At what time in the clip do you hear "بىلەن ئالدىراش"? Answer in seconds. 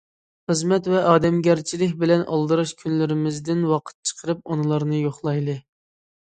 2.03-2.71